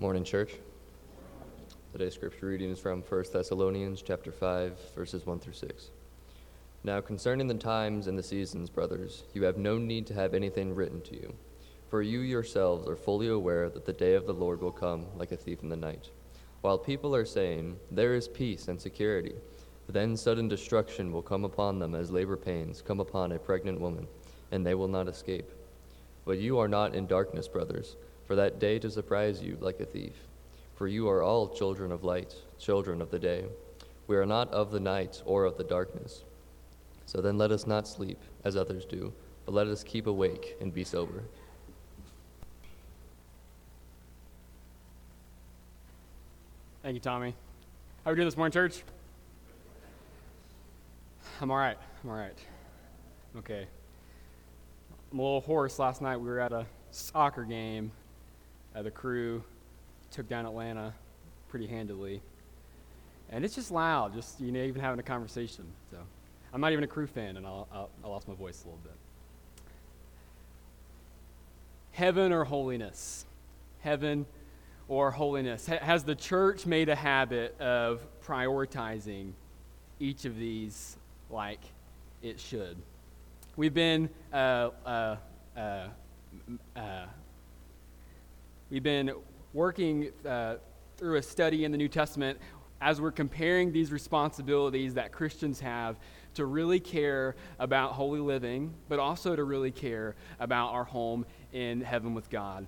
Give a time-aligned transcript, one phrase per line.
[0.00, 0.52] Morning, church.
[1.90, 5.90] Today's scripture reading is from 1 Thessalonians chapter 5, verses 1 through 6.
[6.84, 10.72] Now, concerning the times and the seasons, brothers, you have no need to have anything
[10.72, 11.34] written to you,
[11.90, 15.32] for you yourselves are fully aware that the day of the Lord will come like
[15.32, 16.10] a thief in the night.
[16.60, 19.34] While people are saying, There is peace and security,
[19.88, 24.06] then sudden destruction will come upon them as labor pains come upon a pregnant woman,
[24.52, 25.50] and they will not escape.
[26.24, 27.96] But you are not in darkness, brothers
[28.28, 30.12] for that day to surprise you like a thief.
[30.76, 33.46] For you are all children of light, children of the day.
[34.06, 36.24] We are not of the night or of the darkness.
[37.06, 39.14] So then let us not sleep, as others do,
[39.46, 41.24] but let us keep awake and be sober.
[46.82, 47.34] Thank you, Tommy.
[48.04, 48.82] How are we doing this morning, church?
[51.40, 51.78] I'm all right.
[52.04, 52.38] I'm all right.
[53.38, 53.66] Okay.
[55.10, 55.78] I'm a little hoarse.
[55.78, 57.90] Last night we were at a soccer game
[58.78, 59.42] uh, the crew
[60.10, 60.94] took down Atlanta
[61.48, 62.22] pretty handily.
[63.30, 65.64] And it's just loud, just, you know, even having a conversation.
[65.90, 65.98] So
[66.52, 68.80] I'm not even a crew fan, and I'll, I'll, I lost my voice a little
[68.82, 68.94] bit.
[71.92, 73.26] Heaven or holiness?
[73.80, 74.24] Heaven
[74.86, 75.66] or holiness?
[75.66, 79.32] has the church made a habit of prioritizing
[79.98, 80.96] each of these
[81.30, 81.60] like
[82.22, 82.76] it should?
[83.56, 85.16] We've been uh, uh,
[85.56, 85.88] uh,
[86.76, 87.06] uh
[88.70, 89.12] We've been
[89.54, 90.56] working uh,
[90.98, 92.38] through a study in the New Testament
[92.82, 95.96] as we're comparing these responsibilities that Christians have
[96.34, 101.80] to really care about holy living, but also to really care about our home in
[101.80, 102.66] heaven with God.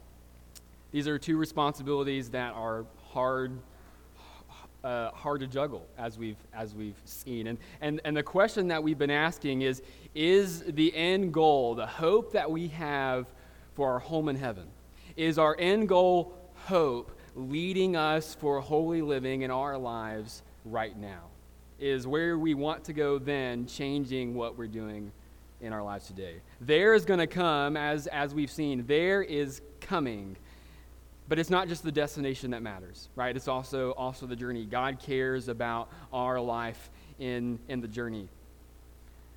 [0.91, 3.59] These are two responsibilities that are hard.
[4.83, 8.83] Uh, hard to juggle as we've as we've seen and, and and the question that
[8.83, 9.83] we've been asking is
[10.15, 13.27] is the end goal the hope that we have
[13.75, 14.67] for our home in heaven
[15.21, 21.25] is our end goal hope leading us for holy living in our lives right now?
[21.79, 25.13] Is where we want to go then changing what we're doing
[25.61, 26.37] in our lives today?
[26.61, 30.37] There is going to come, as, as we've seen, there is coming.
[31.29, 33.37] But it's not just the destination that matters, right?
[33.37, 34.65] It's also, also the journey.
[34.65, 38.29] God cares about our life in, in the journey.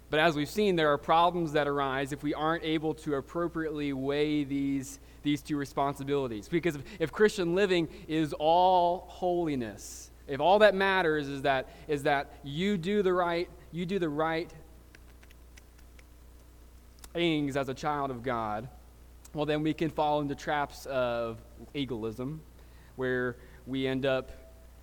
[0.10, 3.94] But as we've seen, there are problems that arise if we aren't able to appropriately
[3.94, 6.48] weigh these these two responsibilities.
[6.48, 12.04] Because if, if Christian living is all holiness, if all that matters is that, is
[12.04, 14.52] that you do the right, you do the right
[17.14, 18.68] things as a child of God,
[19.34, 21.40] well, then we can fall into traps of
[21.74, 22.42] legalism,
[22.96, 23.36] where
[23.66, 24.32] we end up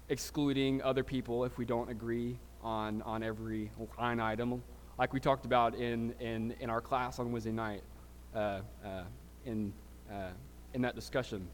[0.08, 4.62] excluding other people if we don't agree on, on every line item,
[4.98, 7.82] like we talked about in, in, in our class on Wednesday night
[8.34, 9.04] uh, uh,
[9.46, 9.72] in
[10.10, 10.30] uh,
[10.74, 11.48] in that discussion.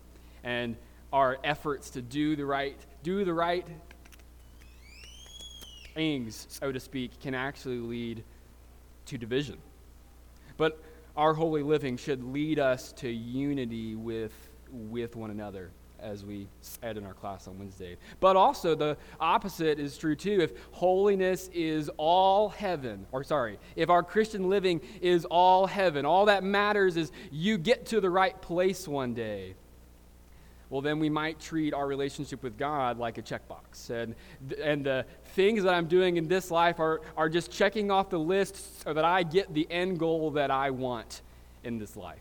[0.44, 0.76] And
[1.12, 3.66] our efforts to do the right, do the right
[5.94, 8.22] things, so to speak, can actually lead
[9.06, 9.58] to division.
[10.56, 10.82] But
[11.16, 14.32] our holy living should lead us to unity with,
[14.70, 15.70] with one another
[16.00, 17.96] as we said in our class on Wednesday.
[18.20, 20.40] But also, the opposite is true too.
[20.40, 26.26] If holiness is all heaven, or sorry, if our Christian living is all heaven, all
[26.26, 29.54] that matters is you get to the right place one day.
[30.68, 33.90] Well, then we might treat our relationship with God like a checkbox.
[33.90, 34.16] And,
[34.60, 38.18] and the things that I'm doing in this life are, are just checking off the
[38.18, 41.22] list so that I get the end goal that I want
[41.62, 42.18] in this life.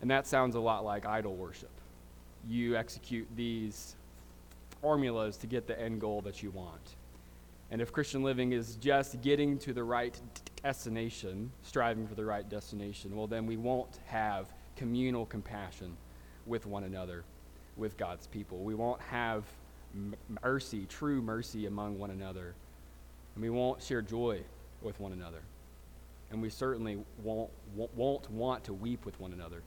[0.00, 1.70] And that sounds a lot like idol worship
[2.48, 3.96] you execute these
[4.80, 6.96] formulas to get the end goal that you want.
[7.70, 10.20] And if Christian living is just getting to the right
[10.62, 15.96] destination, striving for the right destination, well, then we won't have communal compassion
[16.46, 17.24] with one another,
[17.76, 18.58] with God's people.
[18.58, 19.44] We won't have
[20.42, 22.54] mercy, true mercy among one another.
[23.34, 24.40] And we won't share joy
[24.82, 25.40] with one another.
[26.30, 29.62] And we certainly won't, won't want to weep with one another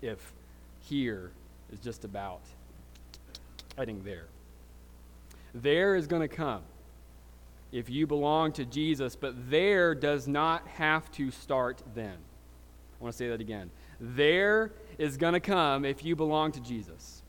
[0.00, 0.32] if
[0.80, 1.30] here
[1.72, 2.42] is just about
[3.76, 4.26] getting there.
[5.54, 6.62] There is going to come
[7.72, 12.16] if you belong to Jesus, but there does not have to start then.
[13.00, 13.70] I want to say that again.
[13.98, 17.22] There is going to come if you belong to Jesus,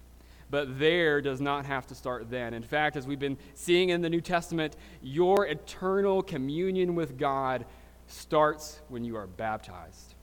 [0.49, 2.53] but there does not have to start then.
[2.53, 7.65] In fact, as we've been seeing in the New Testament, your eternal communion with God
[8.07, 10.15] starts when you are baptized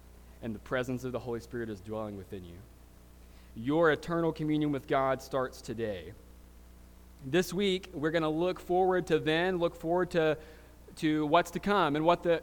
[0.43, 2.56] and the presence of the Holy Spirit is dwelling within you.
[3.55, 6.12] Your eternal communion with God starts today.
[7.26, 10.38] This week, we're going to look forward to then, look forward to,
[10.97, 12.41] to what's to come and what the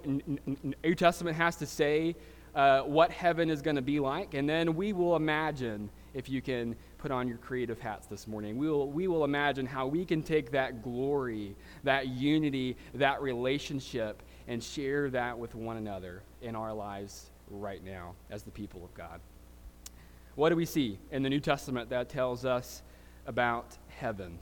[0.83, 2.15] New Testament has to say,
[2.53, 4.33] uh, what heaven is going to be like.
[4.33, 8.57] And then we will imagine if you can put on your creative hats this morning.
[8.57, 14.21] We will, we will imagine how we can take that glory, that unity, that relationship,
[14.47, 18.93] and share that with one another in our lives right now as the people of
[18.93, 19.19] God.
[20.37, 22.83] What do we see in the New Testament that tells us
[23.25, 24.37] about heaven?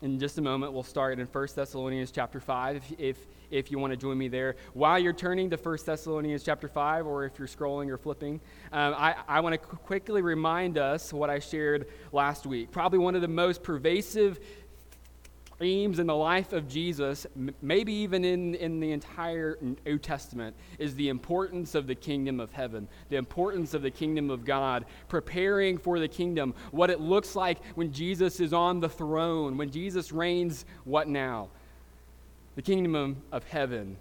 [0.00, 3.16] In just a moment, we'll start in 1 Thessalonians chapter 5, if, if,
[3.50, 4.56] if you want to join me there.
[4.72, 8.40] While you're turning to 1 Thessalonians chapter 5, or if you're scrolling or flipping,
[8.72, 12.70] um, I, I want to qu- quickly remind us what I shared last week.
[12.70, 14.40] Probably one of the most pervasive
[15.62, 17.24] themes in the life of Jesus,
[17.62, 19.56] maybe even in, in the entire
[19.86, 24.28] New Testament, is the importance of the kingdom of heaven, the importance of the kingdom
[24.28, 28.88] of God, preparing for the kingdom, what it looks like when Jesus is on the
[28.88, 31.48] throne, when Jesus reigns, what now?
[32.56, 33.98] The kingdom of heaven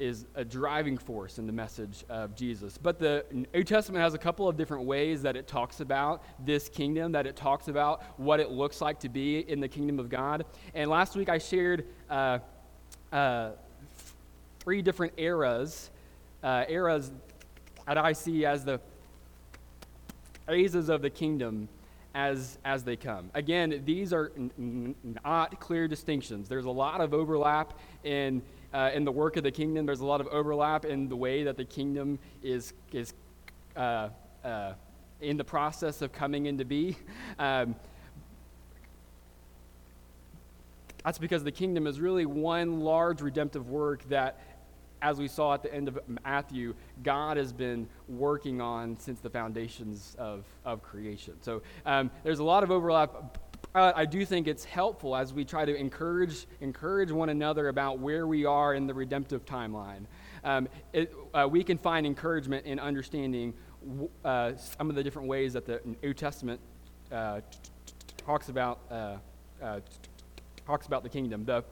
[0.00, 2.78] is a driving force in the message of Jesus.
[2.78, 6.68] But the New Testament has a couple of different ways that it talks about this
[6.68, 10.08] kingdom, that it talks about what it looks like to be in the kingdom of
[10.08, 10.46] God.
[10.74, 12.38] And last week I shared uh,
[13.12, 13.50] uh,
[14.60, 15.90] three different eras,
[16.42, 17.12] uh, eras
[17.86, 18.80] that I see as the
[20.46, 21.68] phases of the kingdom
[22.14, 23.30] as as they come.
[23.34, 24.94] Again, these are n-
[25.24, 26.48] not clear distinctions.
[26.48, 28.42] There's a lot of overlap in
[28.72, 29.86] uh, in the work of the kingdom.
[29.86, 33.12] There's a lot of overlap in the way that the kingdom is, is
[33.76, 34.08] uh,
[34.44, 34.72] uh,
[35.20, 36.96] in the process of coming into be.
[37.38, 37.74] Um,
[41.04, 44.38] that's because the kingdom is really one large redemptive work that,
[45.00, 49.30] as we saw at the end of Matthew, God has been working on since the
[49.30, 51.40] foundations of, of creation.
[51.40, 53.38] So um, there's a lot of overlap
[53.74, 57.98] uh, I do think it's helpful as we try to encourage, encourage one another about
[57.98, 60.06] where we are in the redemptive timeline.
[60.42, 63.54] Um, it, uh, we can find encouragement in understanding
[64.24, 66.60] uh, some of the different ways that the New Testament
[67.12, 67.40] uh,
[68.26, 69.16] talks about uh,
[69.62, 69.80] uh,
[70.66, 71.44] talks about the kingdom.
[71.44, 71.64] The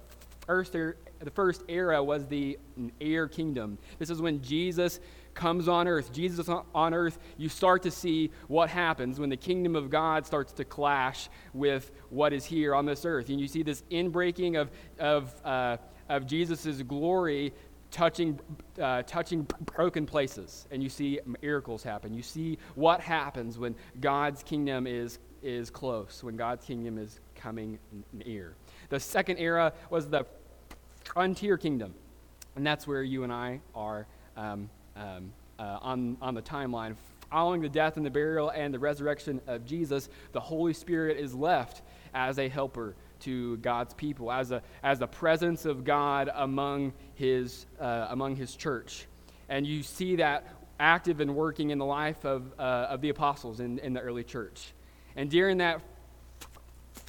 [0.47, 2.59] first, er, the first era was the
[3.01, 3.79] air kingdom.
[3.99, 5.01] This is when Jesus
[5.39, 9.77] comes on earth, Jesus on earth, you start to see what happens when the kingdom
[9.77, 13.29] of God starts to clash with what is here on this earth.
[13.29, 15.77] And you see this inbreaking of, of, uh,
[16.09, 17.55] of Jesus' glory
[17.93, 18.41] touching,
[18.83, 19.47] uh, touching
[19.77, 20.67] broken places.
[20.73, 22.13] And you see miracles happen.
[22.13, 27.79] You see what happens when God's kingdom is, is close, when God's kingdom is coming
[28.13, 28.57] near.
[28.89, 30.27] The second era was the
[31.05, 31.95] frontier kingdom.
[32.57, 34.69] And that's where you and I are um,
[34.99, 36.95] um, uh, on, on the timeline.
[37.31, 41.35] Following the death and the burial and the resurrection of Jesus, the Holy Spirit is
[41.35, 41.83] left
[42.15, 47.67] as a helper to God's people, as a, as a presence of God among his,
[47.81, 49.07] uh, among his church.
[49.49, 50.47] And you see that
[50.81, 54.25] active and working in the life of, uh, of the apostles in, in the early
[54.25, 54.73] church.
[55.17, 55.83] And during that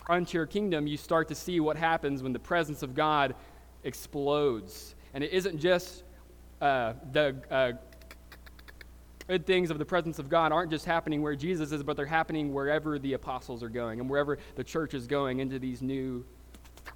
[0.05, 3.35] frontier kingdom, you start to see what happens when the presence of God
[3.83, 4.95] explodes.
[5.13, 6.03] And it isn't just
[6.61, 7.71] uh, the uh,
[9.27, 12.05] good things of the presence of God aren't just happening where Jesus is, but they're
[12.05, 16.25] happening wherever the apostles are going and wherever the church is going into these new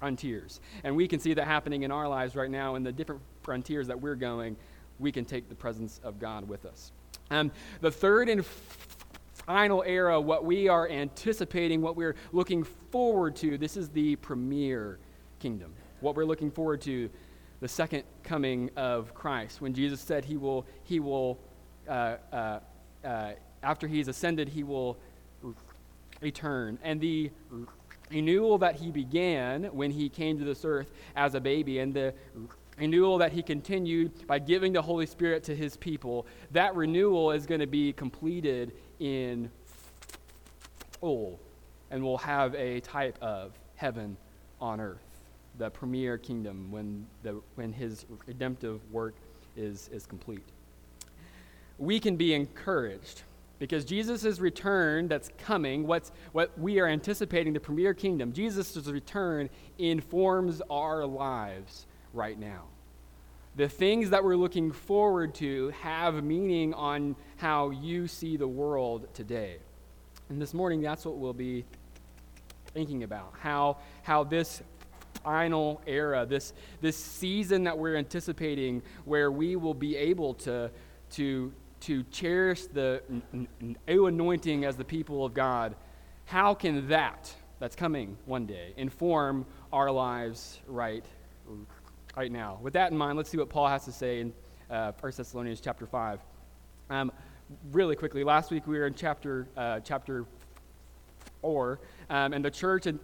[0.00, 0.60] frontiers.
[0.82, 3.86] And we can see that happening in our lives right now in the different frontiers
[3.86, 4.56] that we're going.
[4.98, 6.92] We can take the presence of God with us.
[7.30, 8.44] Um, the third and
[9.46, 14.98] final era, what we are anticipating, what we're looking forward to, this is the premier
[15.38, 15.72] kingdom.
[16.00, 17.08] What we're looking forward to
[17.64, 21.38] the second coming of Christ, when Jesus said he will, he will
[21.88, 22.60] uh, uh,
[23.02, 24.98] uh, after he's ascended, he will
[26.20, 26.78] return.
[26.82, 27.30] And the
[28.10, 32.12] renewal that he began when he came to this earth as a baby, and the
[32.76, 37.46] renewal that he continued by giving the Holy Spirit to his people, that renewal is
[37.46, 39.50] going to be completed in
[41.00, 41.40] full,
[41.90, 44.18] and will have a type of heaven
[44.60, 45.03] on earth
[45.58, 49.14] the premier kingdom when, the, when his redemptive work
[49.56, 50.44] is, is complete.
[51.78, 53.22] We can be encouraged
[53.58, 59.48] because Jesus' return that's coming, what's, what we are anticipating, the premier kingdom, Jesus' return
[59.78, 62.64] informs our lives right now.
[63.56, 69.06] The things that we're looking forward to have meaning on how you see the world
[69.14, 69.58] today.
[70.28, 71.64] And this morning, that's what we'll be
[72.74, 74.62] thinking about how, how this
[75.24, 76.52] final era, this,
[76.82, 80.70] this season that we're anticipating where we will be able to,
[81.10, 83.02] to, to cherish the
[83.86, 85.74] new anointing as the people of God,
[86.26, 91.04] how can that, that's coming one day, inform our lives right,
[92.16, 92.58] right now?
[92.62, 94.32] With that in mind, let's see what Paul has to say in
[94.70, 96.20] uh, 1 Thessalonians chapter 5.
[96.90, 97.10] Um,
[97.72, 100.26] really quickly, last week we were in chapter, uh, chapter
[101.40, 102.98] or, um, and the church in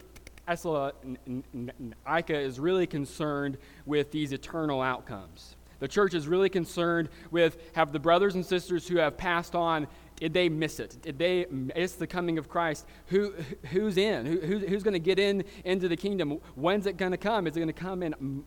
[0.46, 5.56] Thessalonica is really concerned with these eternal outcomes.
[5.78, 9.86] The church is really concerned with have the brothers and sisters who have passed on
[10.20, 10.98] did they miss it?
[11.00, 12.86] Did they miss the coming of Christ?
[13.06, 13.32] Who,
[13.70, 14.26] who's in?
[14.26, 16.38] Who, who who's going to get in into the kingdom?
[16.56, 17.46] When's it going to come?
[17.46, 18.44] Is it going to come in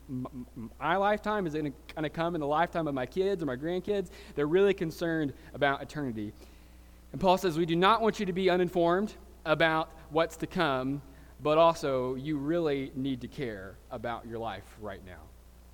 [0.80, 1.48] my lifetime?
[1.48, 4.12] Is it going to come in the lifetime of my kids or my grandkids?
[4.36, 6.32] They're really concerned about eternity.
[7.12, 11.02] And Paul says, We do not want you to be uninformed about what's to come,
[11.44, 15.20] but also you really need to care about your life right now.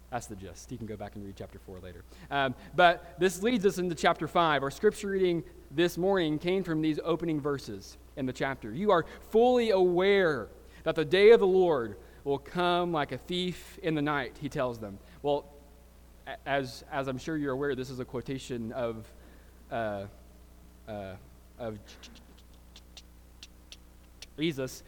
[0.10, 0.72] That's the gist.
[0.72, 2.04] You can go back and read chapter 4 later.
[2.32, 4.64] Um, but this leads us into chapter 5.
[4.64, 8.74] Our scripture reading this morning came from these opening verses in the chapter.
[8.74, 10.48] You are fully aware
[10.84, 14.50] that the day of the Lord will come like a thief in the night, he
[14.50, 14.98] tells them.
[15.22, 15.46] Well,
[16.46, 19.06] as, as I'm sure you're aware, this is a quotation of,
[19.72, 20.06] uh,
[20.88, 21.14] uh,
[21.60, 21.78] of
[24.40, 24.84] Jesus.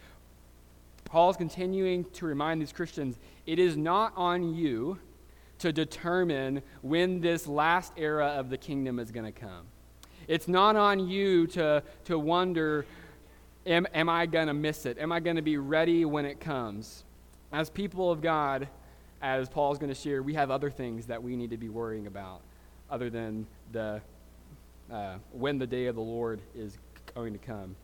[1.11, 4.97] Paul's continuing to remind these Christians it is not on you
[5.59, 9.65] to determine when this last era of the kingdom is going to come.
[10.29, 12.85] It's not on you to, to wonder,
[13.65, 14.97] am, am I going to miss it?
[14.99, 17.03] Am I going to be ready when it comes?
[17.51, 18.69] As people of God,
[19.21, 22.07] as Paul's going to share, we have other things that we need to be worrying
[22.07, 22.39] about
[22.89, 23.99] other than the,
[24.89, 26.77] uh, when the day of the Lord is
[27.13, 27.75] going to come.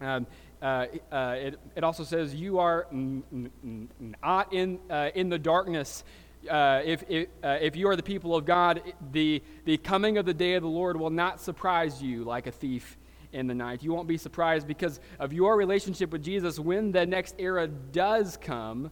[0.00, 0.26] Um,
[0.62, 6.04] uh, uh, it, it also says, You are not in, uh, in the darkness
[6.48, 10.34] uh, if, if, if you are the people of God, the, the coming of the
[10.34, 12.96] day of the Lord will not surprise you like a thief
[13.32, 13.82] in the night.
[13.82, 18.36] You won't be surprised because of your relationship with Jesus when the next era does
[18.36, 18.90] come,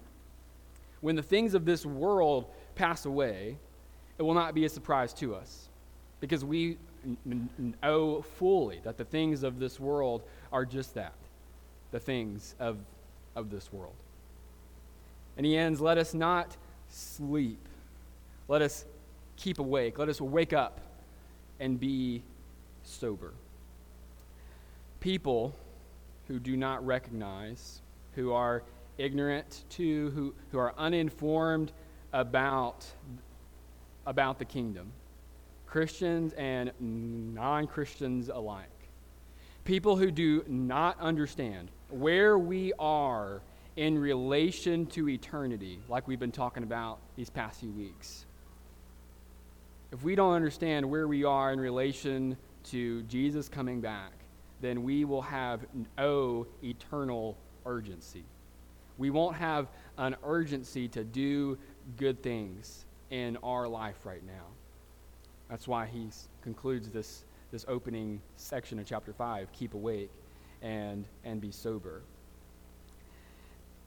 [1.01, 3.59] when the things of this world pass away,
[4.19, 5.69] it will not be a surprise to us
[6.21, 6.77] because we
[7.83, 10.23] know fully that the things of this world
[10.53, 11.15] are just that
[11.91, 12.79] the things of,
[13.35, 13.95] of this world.
[15.37, 16.57] And he ends, let us not
[16.89, 17.61] sleep.
[18.49, 18.85] Let us
[19.37, 19.99] keep awake.
[19.99, 20.81] Let us wake up
[21.61, 22.23] and be
[22.83, 23.33] sober.
[25.01, 25.55] People
[26.27, 27.81] who do not recognize,
[28.15, 28.63] who are
[28.99, 31.73] ignorant to, who, who are uninformed
[32.13, 32.87] about,
[34.07, 34.91] about the kingdom,
[35.67, 38.69] Christians and non Christians alike.
[39.65, 43.41] People who do not understand where we are
[43.77, 48.27] in relation to eternity, like we've been talking about these past few weeks.
[49.93, 54.13] If we don't understand where we are in relation to Jesus coming back,
[54.61, 55.65] then we will have
[55.97, 58.25] no eternal urgency.
[58.99, 61.57] We won't have an urgency to do
[61.97, 64.47] good things in our life right now.
[65.49, 66.09] That's why he
[66.43, 70.11] concludes this, this opening section of chapter 5 keep awake
[70.63, 72.03] and, and be sober.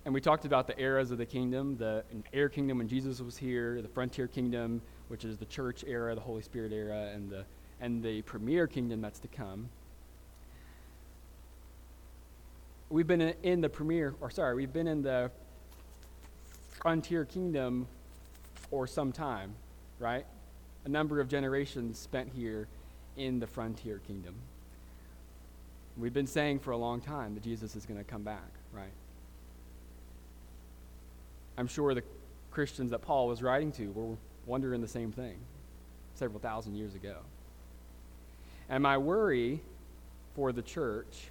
[0.05, 3.37] And we talked about the eras of the kingdom the air kingdom when Jesus was
[3.37, 7.45] here, the frontier kingdom, which is the church era, the Holy Spirit era, and the,
[7.79, 9.69] and the premier kingdom that's to come.
[12.89, 15.31] We've been in the premier, or sorry, we've been in the
[16.81, 17.87] frontier kingdom
[18.69, 19.53] for some time,
[19.99, 20.25] right?
[20.85, 22.67] A number of generations spent here
[23.17, 24.35] in the frontier kingdom.
[25.97, 28.93] We've been saying for a long time that Jesus is going to come back, right?
[31.57, 32.03] I'm sure the
[32.49, 35.37] Christians that Paul was writing to were wondering the same thing
[36.15, 37.17] several thousand years ago.
[38.69, 39.61] And my worry
[40.35, 41.29] for the church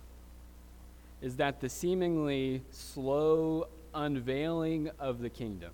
[1.23, 5.73] is that the seemingly slow unveiling of the kingdom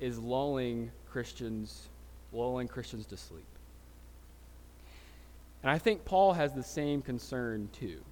[0.00, 1.88] is lulling Christians,
[2.32, 3.44] lulling Christians to sleep.
[5.62, 8.02] And I think Paul has the same concern too.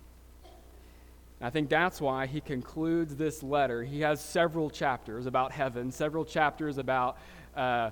[1.41, 3.83] I think that's why he concludes this letter.
[3.83, 7.17] He has several chapters about heaven, several chapters about
[7.57, 7.91] uh,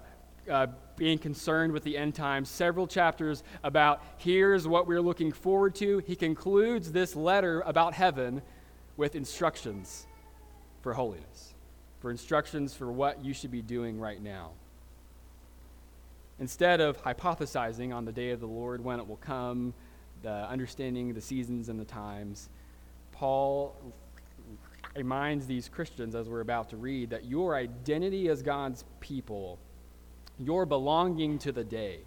[0.50, 5.74] uh, being concerned with the end times, several chapters about here's what we're looking forward
[5.76, 5.98] to.
[6.06, 8.42] He concludes this letter about heaven
[8.98, 10.06] with instructions
[10.82, 11.54] for holiness,
[12.00, 14.52] for instructions for what you should be doing right now.
[16.40, 19.74] Instead of hypothesizing on the day of the Lord when it will come,
[20.22, 22.48] the understanding the seasons and the times,
[23.12, 23.76] Paul
[24.94, 29.58] reminds these Christians, as we're about to read, that your identity as God's people,
[30.38, 32.00] your belonging to the day,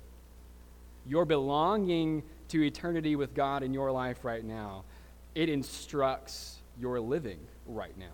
[1.05, 4.83] your belonging to eternity with God in your life right now,
[5.35, 8.05] it instructs your living right now.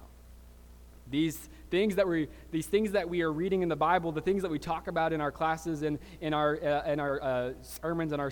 [1.09, 4.41] These things that we these things that we are reading in the Bible, the things
[4.41, 8.11] that we talk about in our classes and in our uh, in our uh, sermons
[8.11, 8.31] and our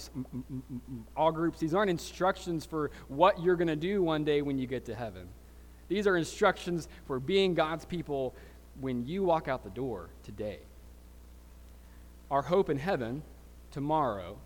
[1.15, 4.67] all groups, these aren't instructions for what you're going to do one day when you
[4.67, 5.27] get to heaven.
[5.87, 8.35] These are instructions for being God's people
[8.79, 10.59] when you walk out the door today.
[12.31, 13.21] Our hope in heaven
[13.71, 14.37] tomorrow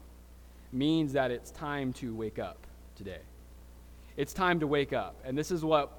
[0.71, 3.21] means that it's time to wake up today.
[4.17, 5.15] It's time to wake up.
[5.23, 5.91] And this is what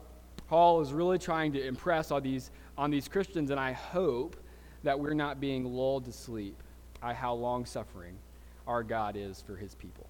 [0.49, 4.37] Paul is really trying to impress on these, on these Christians, and I hope
[4.85, 6.57] that we're not being lulled to sleep
[7.03, 8.17] by how long suffering
[8.67, 10.07] our God is for his people.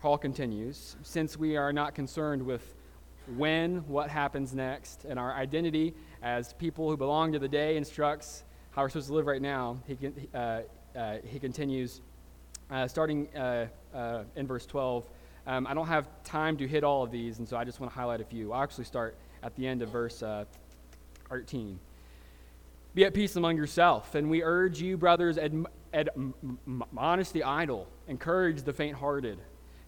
[0.00, 2.76] Paul continues Since we are not concerned with
[3.36, 8.44] when, what happens next, and our identity as people who belong to the day instructs
[8.70, 9.98] how we're supposed to live right now, he,
[10.32, 10.60] uh,
[10.96, 12.00] uh, he continues,
[12.70, 15.04] uh, starting uh, uh, in verse 12.
[15.46, 17.92] Um, I don't have time to hit all of these, and so I just want
[17.92, 18.52] to highlight a few.
[18.52, 20.44] I'll actually start at the end of verse uh,
[21.28, 21.78] 13.
[22.94, 25.38] Be at peace among yourself, and we urge you, brothers,
[25.92, 29.38] admonish the idle, encourage the faint hearted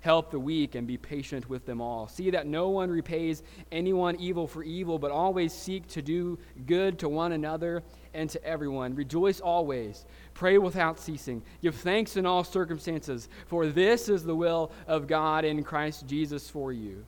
[0.05, 2.09] Help the weak and be patient with them all.
[2.09, 3.43] See that no one repays
[3.73, 7.83] anyone evil for evil, but always seek to do good to one another
[8.15, 8.95] and to everyone.
[8.95, 10.07] Rejoice always.
[10.33, 11.43] Pray without ceasing.
[11.63, 16.49] Give thanks in all circumstances, for this is the will of God in Christ Jesus
[16.49, 17.05] for you.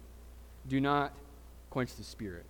[0.69, 1.13] Do not
[1.71, 2.47] quench the Spirit.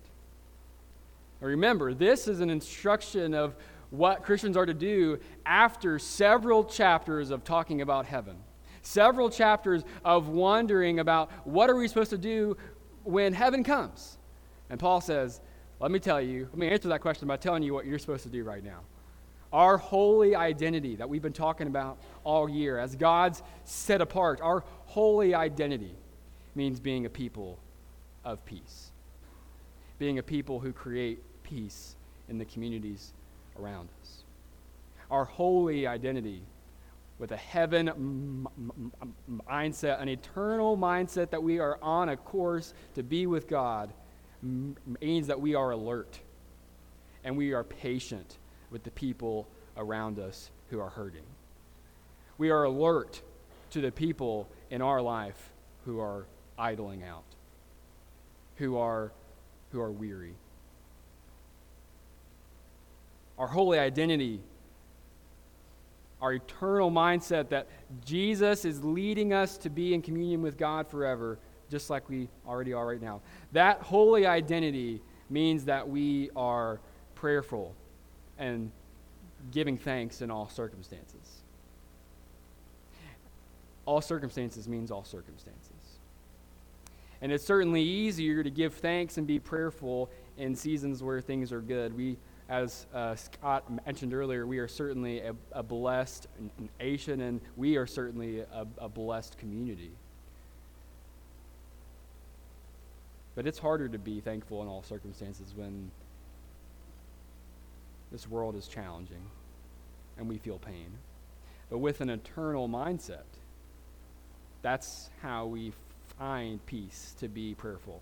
[1.41, 3.55] Now remember, this is an instruction of
[3.89, 8.37] what Christians are to do after several chapters of talking about heaven
[8.87, 12.55] several chapters of wondering about what are we supposed to do
[13.03, 14.17] when heaven comes.
[14.69, 15.41] And Paul says,
[15.79, 18.23] let me tell you, let me answer that question by telling you what you're supposed
[18.23, 18.79] to do right now.
[19.53, 24.63] Our holy identity that we've been talking about all year, as God's set apart, our
[24.85, 25.95] holy identity
[26.55, 27.59] means being a people
[28.25, 28.91] of peace,
[29.99, 31.95] being a people who create peace
[32.27, 33.13] in the communities
[33.57, 34.23] around us.
[35.09, 36.41] Our holy identity
[37.19, 38.93] with a heaven m- m-
[39.49, 43.93] mindset, an eternal mindset that we are on a course to be with God,
[44.41, 46.19] means that we are alert
[47.23, 48.37] and we are patient
[48.69, 51.23] with the people around us who are hurting.
[52.37, 53.21] We are alert
[53.71, 55.51] to the people in our life
[55.85, 56.25] who are
[56.57, 57.23] idling out,
[58.55, 59.11] who are,
[59.71, 60.35] who are weary.
[63.37, 64.41] Our holy identity
[66.21, 67.67] our eternal mindset that
[68.03, 71.37] Jesus is leading us to be in communion with God forever,
[71.69, 73.21] just like we already are right now.
[73.51, 76.79] That holy identity means that we are
[77.15, 77.75] prayerful
[78.37, 78.71] and
[79.51, 81.43] giving thanks in all circumstances.
[83.85, 85.71] All circumstances means all circumstances.
[87.21, 91.61] And it's certainly easier to give thanks and be prayerful in seasons where things are
[91.61, 91.95] good.
[91.95, 92.17] We
[92.49, 96.27] as uh, Scott mentioned earlier, we are certainly a, a blessed
[96.79, 99.91] nation and we are certainly a, a blessed community.
[103.37, 105.91] But it's harder to be thankful in all circumstances when
[108.11, 109.21] this world is challenging
[110.17, 110.87] and we feel pain.
[111.69, 113.27] But with an eternal mindset,
[114.63, 115.71] that's how we
[116.17, 118.01] find peace to be prayerful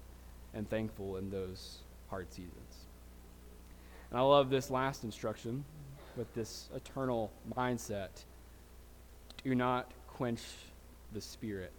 [0.54, 2.86] and thankful in those hard seasons.
[4.12, 5.66] And I love this last instruction
[6.16, 8.24] with this eternal mindset
[9.44, 10.44] do not quench
[11.12, 11.74] the Spirit.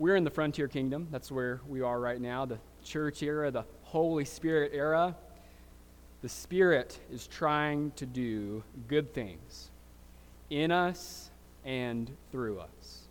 [0.00, 1.08] We're in the frontier kingdom.
[1.10, 5.14] That's where we are right now, the church era, the Holy Spirit era.
[6.22, 9.70] The Spirit is trying to do good things
[10.48, 11.30] in us
[11.66, 13.02] and through us.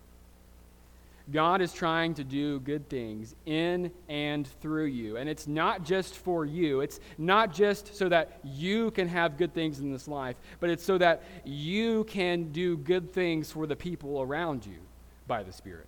[1.31, 5.17] God is trying to do good things in and through you.
[5.17, 9.53] And it's not just for you, it's not just so that you can have good
[9.53, 13.75] things in this life, but it's so that you can do good things for the
[13.75, 14.79] people around you
[15.27, 15.85] by the Spirit.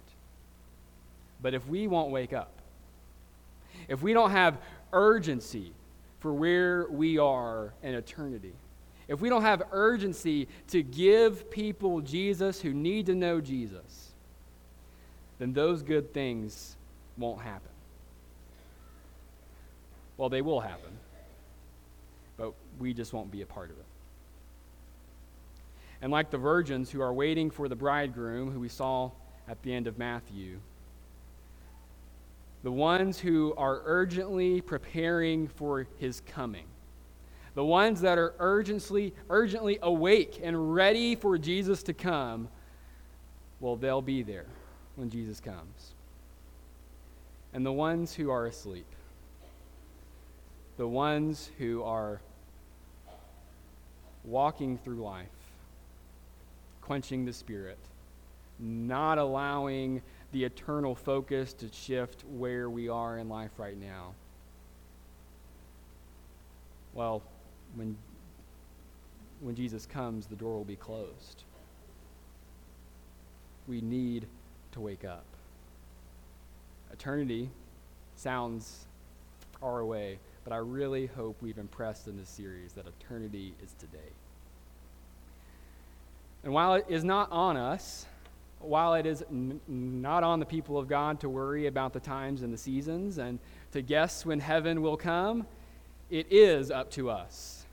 [1.42, 2.52] But if we won't wake up,
[3.88, 4.58] if we don't have
[4.94, 5.74] urgency
[6.20, 8.54] for where we are in eternity,
[9.08, 14.12] if we don't have urgency to give people Jesus who need to know Jesus,
[15.40, 16.78] then those good things
[17.18, 17.72] won't happen.
[20.18, 20.92] Well, they will happen,
[22.38, 23.86] but we just won't be a part of it.
[26.02, 29.12] And like the virgins who are waiting for the bridegroom, who we saw
[29.48, 30.60] at the end of Matthew,
[32.64, 36.66] the ones who are urgently preparing for his coming,
[37.56, 42.50] the ones that are urgently, urgently awake and ready for Jesus to come,
[43.60, 44.46] well, they'll be there
[44.96, 45.94] when Jesus comes.
[47.54, 48.86] and the ones who are asleep,
[50.78, 52.22] the ones who are
[54.24, 55.28] walking through life,
[56.82, 57.78] quenching the spirit,
[58.60, 64.14] not allowing the eternal focus to shift where we are in life right now.
[66.94, 67.22] Well,
[67.76, 67.98] when,
[69.42, 71.44] when Jesus comes, the door will be closed.
[73.68, 74.26] We need
[74.74, 75.26] to wake up.
[76.92, 77.50] Eternity
[78.16, 78.86] sounds
[79.60, 84.12] far away, but I really hope we've impressed in this series that eternity is today.
[86.44, 88.06] And while it is not on us,
[88.64, 92.42] while it is n- not on the people of God to worry about the times
[92.42, 93.40] and the seasons and
[93.72, 95.46] to guess when heaven will come,
[96.10, 97.66] it is up to us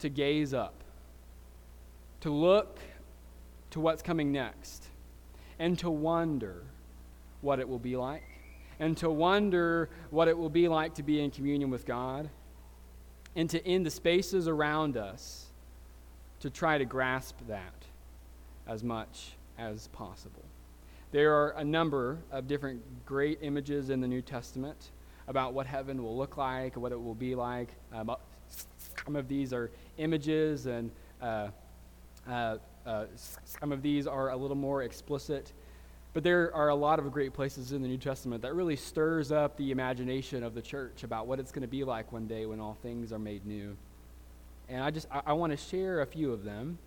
[0.00, 0.74] to gaze up,
[2.20, 2.78] to look
[3.70, 4.86] to what's coming next,
[5.58, 6.64] and to wonder
[7.40, 8.24] what it will be like,
[8.78, 12.28] and to wonder what it will be like to be in communion with God,
[13.36, 15.46] and to, in the spaces around us,
[16.40, 17.84] to try to grasp that
[18.66, 20.44] as much as possible.
[21.12, 24.90] There are a number of different great images in the New Testament
[25.28, 27.68] about what heaven will look like, what it will be like.
[27.92, 28.14] Um,
[29.04, 31.48] some of these are images, and uh,
[32.28, 33.04] uh, uh,
[33.44, 35.52] some of these are a little more explicit.
[36.12, 39.30] But there are a lot of great places in the New Testament that really stirs
[39.30, 42.46] up the imagination of the church about what it's going to be like one day
[42.46, 43.76] when all things are made new.
[44.68, 46.78] And I just I, I want to share a few of them.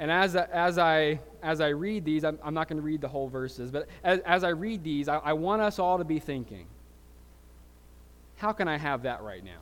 [0.00, 3.08] And as, as, I, as I read these, I'm, I'm not going to read the
[3.08, 6.18] whole verses, but as, as I read these, I, I want us all to be
[6.18, 6.66] thinking
[8.36, 9.60] how can I have that right now?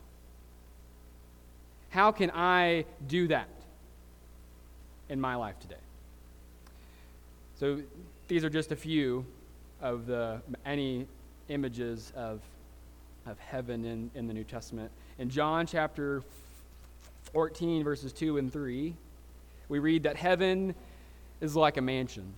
[1.90, 3.48] How can I do that
[5.08, 5.74] in my life today?
[7.58, 7.82] So
[8.28, 9.26] these are just a few
[9.80, 11.08] of the any
[11.48, 12.40] images of,
[13.26, 14.92] of heaven in, in the New Testament.
[15.18, 16.22] In John chapter
[17.32, 18.94] 14, verses 2 and 3,
[19.68, 20.74] we read that heaven
[21.40, 22.34] is like a mansion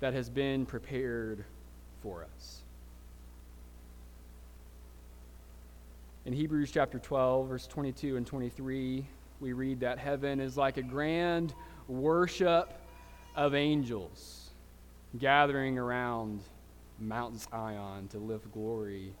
[0.00, 1.44] that has been prepared
[2.02, 2.60] for us.
[6.24, 9.06] In Hebrews chapter 12, verse 22 and 23,
[9.40, 11.54] we read that heaven is like a grand
[11.88, 12.72] worship
[13.34, 14.50] of angels
[15.18, 16.40] gathering around
[17.00, 19.14] Mount Zion to lift glory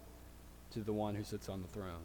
[0.72, 2.04] to the one who sits on the throne.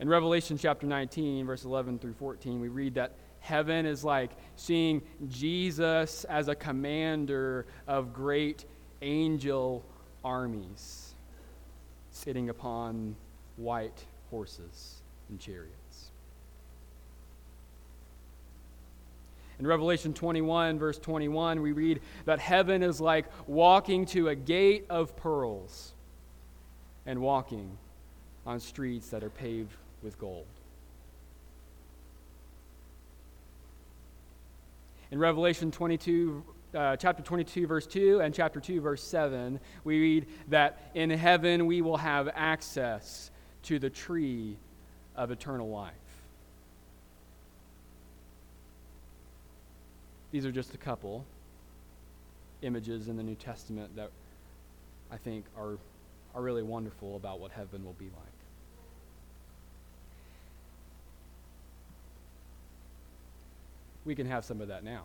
[0.00, 5.02] In Revelation chapter 19, verse 11 through 14, we read that heaven is like seeing
[5.28, 8.64] Jesus as a commander of great
[9.02, 9.84] angel
[10.24, 11.14] armies
[12.10, 13.16] sitting upon
[13.56, 16.10] white horses and chariots.
[19.58, 24.86] In Revelation 21, verse 21, we read that heaven is like walking to a gate
[24.90, 25.92] of pearls
[27.06, 27.76] and walking
[28.44, 30.46] on streets that are paved with gold.
[35.10, 36.42] In Revelation 22,
[36.74, 41.66] uh, chapter 22, verse 2, and chapter 2, verse 7, we read that in heaven
[41.66, 43.30] we will have access
[43.64, 44.56] to the tree
[45.14, 45.92] of eternal life.
[50.30, 51.26] These are just a couple
[52.62, 54.10] images in the New Testament that
[55.10, 55.76] I think are,
[56.34, 58.41] are really wonderful about what heaven will be like.
[64.04, 65.02] We can have some of that now.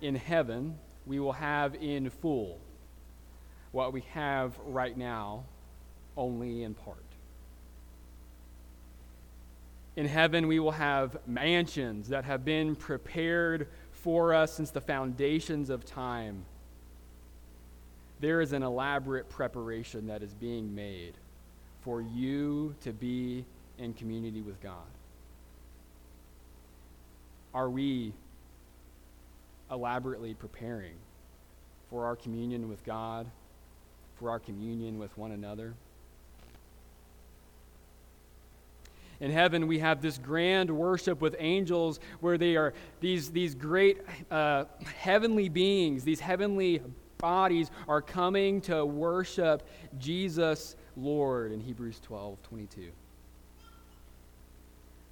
[0.00, 2.58] In heaven, we will have in full
[3.72, 5.44] what we have right now,
[6.16, 6.98] only in part.
[9.96, 15.70] In heaven, we will have mansions that have been prepared for us since the foundations
[15.70, 16.44] of time.
[18.20, 21.14] There is an elaborate preparation that is being made
[21.82, 23.44] for you to be
[23.78, 24.95] in community with God
[27.56, 28.12] are we
[29.70, 30.92] elaborately preparing
[31.88, 33.26] for our communion with God,
[34.16, 35.72] for our communion with one another?
[39.20, 44.02] In heaven, we have this grand worship with angels where they are these, these great
[44.30, 44.66] uh,
[44.98, 46.82] heavenly beings, these heavenly
[47.16, 49.66] bodies are coming to worship
[49.98, 52.90] Jesus Lord in Hebrews 12 22.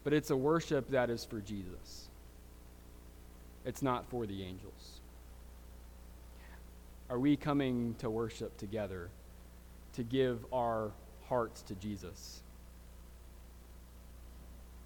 [0.02, 2.10] But it's a worship that is for Jesus.
[3.64, 5.00] It's not for the angels.
[7.08, 9.10] Are we coming to worship together
[9.94, 10.90] to give our
[11.28, 12.42] hearts to Jesus?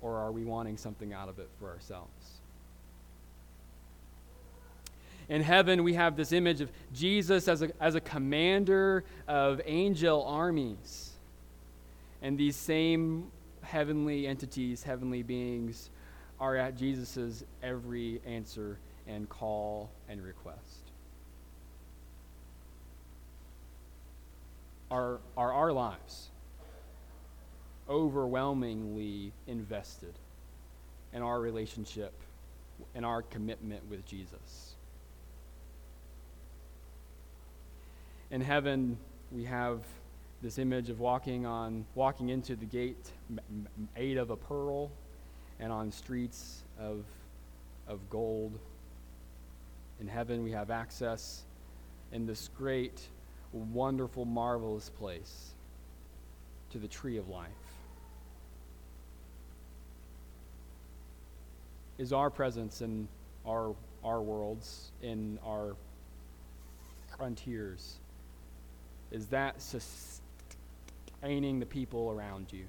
[0.00, 2.40] Or are we wanting something out of it for ourselves?
[5.28, 10.24] In heaven, we have this image of Jesus as a, as a commander of angel
[10.24, 11.10] armies.
[12.22, 13.30] And these same
[13.62, 15.90] heavenly entities, heavenly beings,
[16.40, 20.90] are at Jesus' every answer and call and request.
[24.90, 26.28] Are, are our lives
[27.88, 30.14] overwhelmingly invested
[31.12, 32.12] in our relationship
[32.94, 34.74] and our commitment with Jesus?
[38.30, 38.98] In heaven,
[39.32, 39.80] we have
[40.42, 43.10] this image of walking on walking into the gate
[43.96, 44.90] made of a pearl
[45.60, 47.04] and on streets of
[47.86, 48.58] of gold
[50.00, 51.42] in heaven we have access
[52.12, 53.00] in this great
[53.52, 55.52] wonderful marvelous place
[56.70, 57.48] to the tree of life
[61.96, 63.08] is our presence in
[63.46, 65.74] our our worlds in our
[67.16, 67.98] frontiers
[69.10, 70.20] is that sustaining
[71.58, 72.64] the people around you?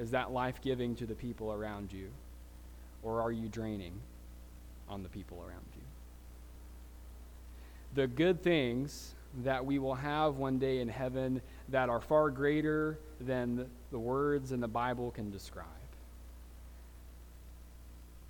[0.00, 2.08] Is that life giving to the people around you?
[3.02, 3.92] Or are you draining
[4.88, 5.82] on the people around you?
[7.94, 12.98] The good things that we will have one day in heaven that are far greater
[13.20, 15.66] than the words in the Bible can describe.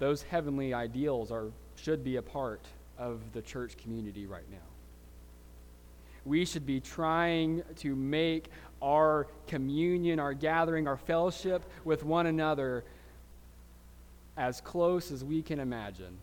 [0.00, 2.62] Those heavenly ideals are, should be a part
[2.98, 4.58] of the church community right now
[6.24, 8.50] we should be trying to make
[8.82, 12.84] our communion, our gathering, our fellowship with one another
[14.36, 16.16] as close as we can imagine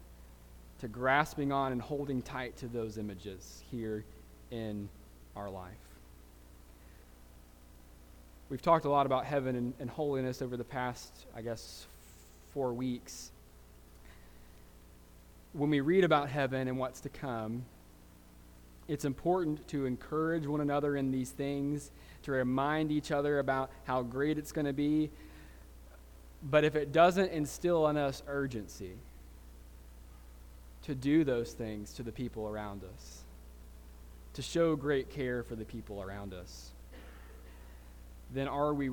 [0.80, 4.04] to grasping on and holding tight to those images here
[4.52, 4.88] in
[5.36, 5.74] our life.
[8.50, 11.86] We've talked a lot about heaven and, and holiness over the past, I guess,
[12.54, 13.32] four weeks.
[15.54, 17.66] When we read about heaven and what's to come,
[18.88, 21.92] it's important to encourage one another in these things,
[22.24, 25.10] to remind each other about how great it's going to be.
[26.44, 28.94] But if it doesn't instill in us urgency
[30.84, 33.24] to do those things to the people around us,
[34.34, 36.72] to show great care for the people around us,
[38.34, 38.92] then are we,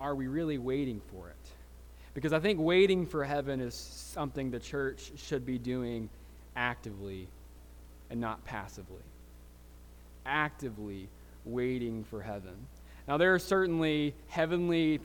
[0.00, 1.36] are we really waiting for it?
[2.12, 6.10] Because I think waiting for heaven is something the church should be doing
[6.56, 7.28] actively
[8.10, 9.02] and not passively.
[10.26, 11.08] Actively
[11.44, 12.54] waiting for heaven.
[13.08, 15.00] Now, there are certainly heavenly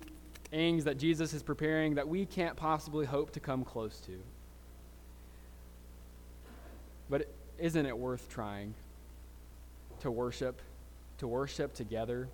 [0.52, 4.20] things that Jesus is preparing that we can't possibly hope to come close to.
[7.10, 7.28] But
[7.60, 8.74] isn't it worth trying
[10.02, 10.62] to worship,
[11.20, 12.28] to worship together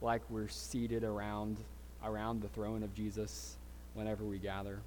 [0.00, 1.56] like we're seated around
[2.04, 3.56] around the throne of Jesus
[3.94, 4.80] whenever we gather?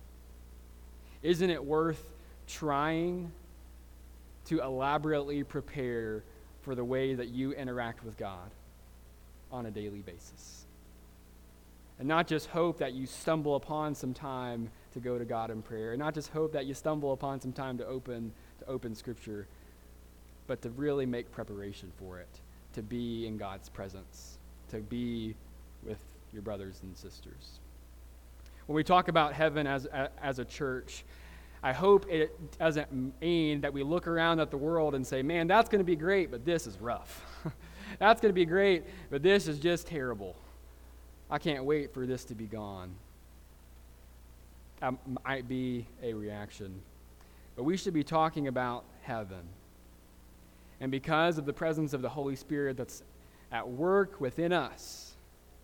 [1.24, 2.04] Isn't it worth
[2.48, 3.32] trying
[4.48, 6.24] to elaborately prepare
[6.62, 8.52] for the way that you interact with God
[9.52, 10.66] on a daily basis.
[12.00, 15.62] And not just hope that you stumble upon some time to go to God in
[15.62, 18.96] prayer, and not just hope that you stumble upon some time to open to open
[18.96, 19.48] scripture,
[20.48, 22.30] but to really make preparation for it,
[22.74, 24.38] to be in God's presence,
[24.70, 25.36] to be
[25.84, 26.00] with
[26.34, 27.60] your brothers and sisters.
[28.66, 29.86] When we talk about heaven as,
[30.22, 31.06] as a church,
[31.64, 35.48] I hope it doesn't mean that we look around at the world and say, man,
[35.48, 37.26] that's going to be great, but this is rough.
[38.00, 40.36] that's going to be great, but this is just terrible.
[41.30, 42.94] I can't wait for this to be gone.
[44.80, 44.94] That
[45.26, 46.80] might be a reaction.
[47.56, 49.42] But we should be talking about heaven.
[50.80, 53.02] And because of the presence of the Holy Spirit that's
[53.52, 55.16] at work within us,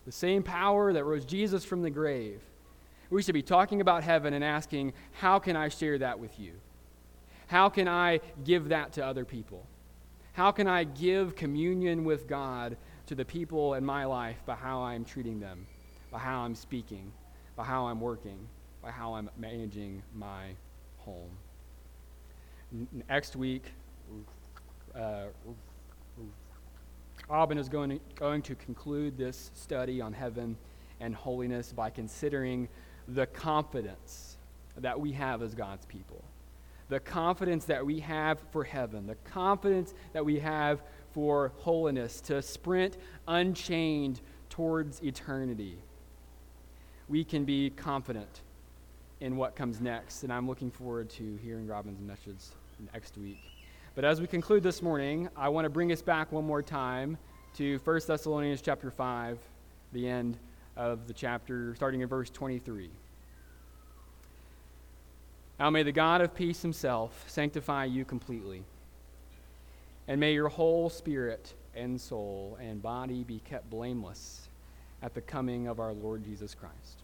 [0.06, 2.41] the same power that rose Jesus from the grave,
[3.13, 6.54] we should be talking about heaven and asking, How can I share that with you?
[7.47, 9.65] How can I give that to other people?
[10.34, 14.82] How can I give communion with God to the people in my life by how
[14.82, 15.67] I'm treating them,
[16.12, 17.12] by how I'm speaking,
[17.56, 18.47] by how I'm working,
[18.82, 20.47] by how I'm managing my
[20.97, 21.30] home?
[23.08, 23.65] Next week,
[24.95, 25.26] uh,
[27.30, 30.58] Robin is going to, going to conclude this study on heaven
[30.99, 32.67] and holiness by considering
[33.08, 34.38] the confidence
[34.78, 36.24] that we have as God's people,
[36.89, 42.42] the confidence that we have for heaven, the confidence that we have for holiness, to
[42.42, 45.78] sprint unchained towards eternity.
[47.10, 48.42] We can be confident
[49.20, 52.39] in what comes next, and I'm looking forward to hearing Robin's message
[52.94, 53.39] next week.
[53.96, 57.18] But as we conclude this morning, I want to bring us back one more time
[57.56, 59.38] to 1 Thessalonians chapter 5,
[59.92, 60.38] the end
[60.76, 62.90] of the chapter, starting in verse 23.
[65.60, 68.64] Now may the God of peace himself sanctify you completely.
[70.08, 74.50] And may your whole spirit and soul and body be kept blameless
[75.02, 77.04] at the coming of our Lord Jesus Christ.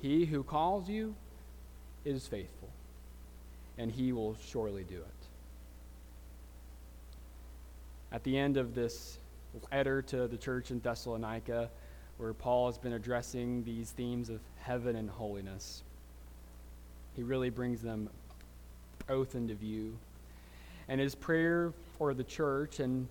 [0.00, 1.14] He who calls you
[2.04, 2.68] is faithful,
[3.78, 5.26] and he will surely do it.
[8.12, 9.18] At the end of this
[9.72, 11.70] letter to the church in Thessalonica,
[12.18, 15.82] where Paul has been addressing these themes of heaven and holiness,
[17.14, 18.08] he really brings them
[19.06, 19.96] both into view.
[20.88, 23.08] And his prayer for the church and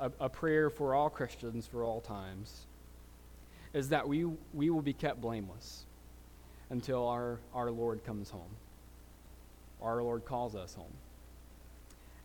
[0.00, 2.66] a, a, prayer for all Christians for all times
[3.72, 5.84] is that we, we will be kept blameless
[6.70, 8.50] until our, our Lord comes home.
[9.80, 10.92] Our Lord calls us home.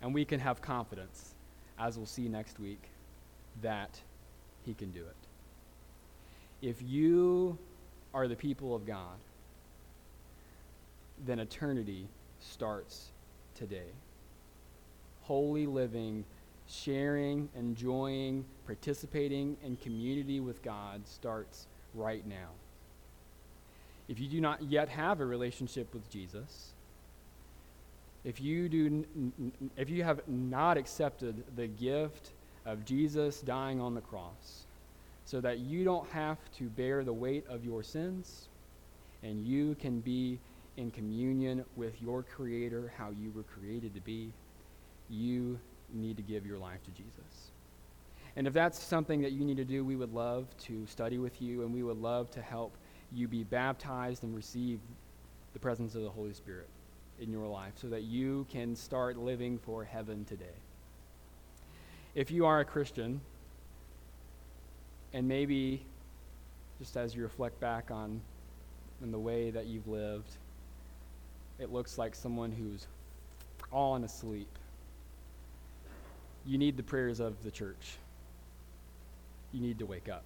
[0.01, 1.35] And we can have confidence,
[1.77, 2.81] as we'll see next week,
[3.61, 3.99] that
[4.65, 5.18] he can do it.
[6.61, 7.57] If you
[8.13, 9.17] are the people of God,
[11.25, 12.07] then eternity
[12.39, 13.09] starts
[13.55, 13.91] today.
[15.21, 16.25] Holy living,
[16.67, 22.49] sharing, enjoying, participating in community with God starts right now.
[24.07, 26.73] If you do not yet have a relationship with Jesus,
[28.23, 29.05] if you, do,
[29.77, 32.31] if you have not accepted the gift
[32.65, 34.65] of Jesus dying on the cross,
[35.29, 38.49] so that you don't have to bear the weight of your sins,
[39.21, 40.39] and you can be
[40.75, 44.33] in communion with your Creator, how you were created to be,
[45.07, 45.59] you
[45.93, 47.51] need to give your life to Jesus.
[48.37, 51.39] And if that's something that you need to do, we would love to study with
[51.39, 52.75] you and we would love to help
[53.13, 54.79] you be baptized and receive
[55.53, 56.69] the presence of the Holy Spirit
[57.19, 60.57] in your life so that you can start living for heaven today.
[62.15, 63.21] If you are a Christian,
[65.13, 65.81] and maybe
[66.79, 68.21] just as you reflect back on,
[69.01, 70.29] the way that you've lived,
[71.57, 72.87] it looks like someone who's
[73.69, 74.49] fallen asleep.
[76.45, 77.97] You need the prayers of the church.
[79.53, 80.23] You need to wake up.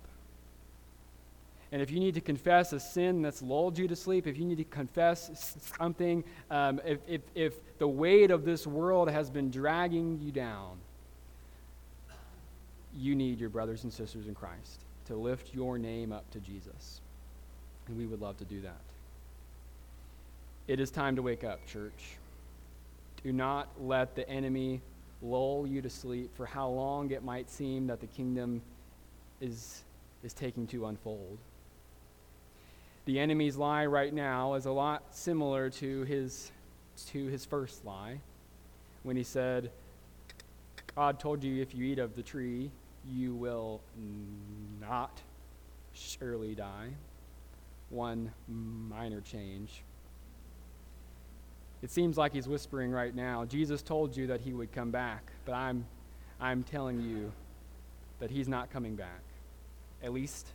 [1.71, 4.45] And if you need to confess a sin that's lulled you to sleep, if you
[4.45, 9.49] need to confess something, um, if, if, if the weight of this world has been
[9.49, 10.77] dragging you down,
[12.97, 17.01] you need your brothers and sisters in Christ to lift your name up to Jesus.
[17.87, 18.79] And we would love to do that.
[20.67, 22.17] It is time to wake up, church.
[23.23, 24.81] Do not let the enemy
[25.21, 28.61] lull you to sleep for how long it might seem that the kingdom
[29.41, 29.81] is,
[30.23, 31.37] is taking to unfold.
[33.05, 36.51] The enemy's lie right now is a lot similar to his,
[37.07, 38.19] to his first lie
[39.03, 39.69] when he said,
[40.95, 42.71] God told you if you eat of the tree,
[43.09, 43.81] you will
[44.79, 45.21] not
[45.93, 46.89] surely die.
[47.89, 49.83] One minor change.
[51.81, 53.45] It seems like he's whispering right now.
[53.45, 55.85] Jesus told you that he would come back, but I'm,
[56.39, 57.31] I'm telling you
[58.19, 59.21] that he's not coming back.
[60.01, 60.47] At least,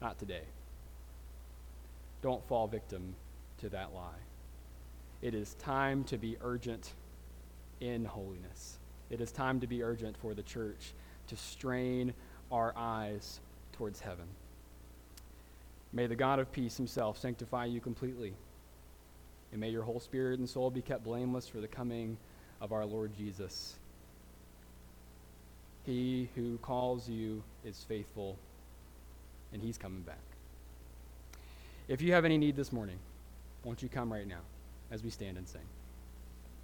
[0.00, 0.44] not today.
[2.22, 3.14] Don't fall victim
[3.58, 4.22] to that lie.
[5.20, 6.92] It is time to be urgent
[7.80, 8.78] in holiness.
[9.10, 10.94] It is time to be urgent for the church
[11.28, 12.14] to strain
[12.50, 13.40] our eyes
[13.72, 14.26] towards heaven.
[15.92, 18.34] May the God of peace himself sanctify you completely
[19.52, 22.16] and may your whole spirit and soul be kept blameless for the coming
[22.60, 23.74] of our Lord Jesus.
[25.84, 28.38] He who calls you is faithful,
[29.52, 30.16] and he's coming back.
[31.86, 32.98] If you have any need this morning,
[33.62, 34.40] won't you come right now
[34.90, 35.60] as we stand and sing?